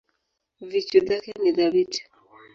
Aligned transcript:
Vichu 0.69 0.99
dhake 1.07 1.31
ni 1.41 1.51
thabiti 1.57 2.01